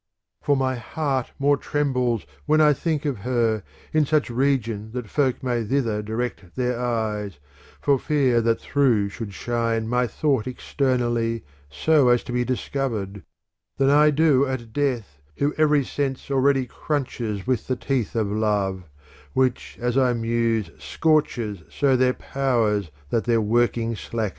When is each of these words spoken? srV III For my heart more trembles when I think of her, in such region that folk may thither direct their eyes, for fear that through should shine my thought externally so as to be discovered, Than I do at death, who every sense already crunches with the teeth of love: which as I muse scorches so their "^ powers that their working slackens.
srV 0.01 0.03
III 0.41 0.45
For 0.47 0.57
my 0.57 0.75
heart 0.77 1.31
more 1.37 1.57
trembles 1.57 2.25
when 2.47 2.59
I 2.59 2.73
think 2.73 3.05
of 3.05 3.19
her, 3.19 3.61
in 3.93 4.03
such 4.07 4.31
region 4.31 4.93
that 4.93 5.07
folk 5.07 5.43
may 5.43 5.63
thither 5.63 6.01
direct 6.01 6.55
their 6.55 6.79
eyes, 6.81 7.37
for 7.79 7.99
fear 7.99 8.41
that 8.41 8.59
through 8.59 9.09
should 9.09 9.31
shine 9.35 9.87
my 9.87 10.07
thought 10.07 10.47
externally 10.47 11.43
so 11.69 12.09
as 12.09 12.23
to 12.23 12.31
be 12.31 12.43
discovered, 12.43 13.21
Than 13.77 13.91
I 13.91 14.09
do 14.09 14.47
at 14.47 14.73
death, 14.73 15.19
who 15.35 15.53
every 15.59 15.83
sense 15.85 16.31
already 16.31 16.65
crunches 16.65 17.45
with 17.45 17.67
the 17.67 17.75
teeth 17.75 18.15
of 18.15 18.25
love: 18.31 18.85
which 19.33 19.77
as 19.79 19.99
I 19.99 20.13
muse 20.13 20.71
scorches 20.79 21.61
so 21.69 21.95
their 21.95 22.13
"^ 22.13 22.17
powers 22.17 22.89
that 23.11 23.25
their 23.25 23.39
working 23.39 23.95
slackens. 23.95 24.29